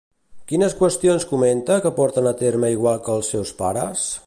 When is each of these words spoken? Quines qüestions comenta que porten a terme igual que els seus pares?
Quines 0.51 0.75
qüestions 0.79 1.27
comenta 1.33 1.77
que 1.85 1.93
porten 1.99 2.31
a 2.31 2.33
terme 2.41 2.73
igual 2.79 3.01
que 3.09 3.17
els 3.19 3.33
seus 3.35 3.53
pares? 3.63 4.11